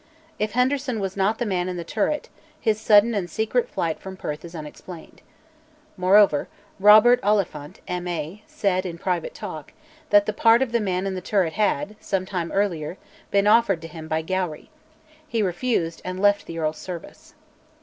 If 0.39 0.53
Henderson 0.53 0.99
was 0.99 1.15
not 1.15 1.37
the 1.37 1.45
man 1.45 1.69
in 1.69 1.77
the 1.77 1.83
turret, 1.83 2.27
his 2.59 2.81
sudden 2.81 3.13
and 3.13 3.29
secret 3.29 3.69
flight 3.69 3.99
from 3.99 4.17
Perth 4.17 4.43
is 4.43 4.55
unexplained. 4.55 5.21
Moreover, 5.95 6.47
Robert 6.79 7.19
Oliphant, 7.21 7.81
M.A., 7.87 8.41
said, 8.47 8.83
in 8.83 8.97
private 8.97 9.35
talk, 9.35 9.73
that 10.09 10.25
the 10.25 10.33
part 10.33 10.63
of 10.63 10.71
the 10.71 10.81
man 10.81 11.05
in 11.05 11.13
the 11.13 11.21
turret 11.21 11.53
had, 11.53 11.95
some 11.99 12.25
time 12.25 12.51
earlier, 12.51 12.97
been 13.29 13.45
offered 13.45 13.79
to 13.83 13.87
him 13.87 14.07
by 14.07 14.23
Gowrie; 14.23 14.71
he 15.27 15.43
refused 15.43 16.01
and 16.03 16.19
left 16.19 16.47
the 16.47 16.57
Earl's 16.57 16.79
service. 16.79 17.35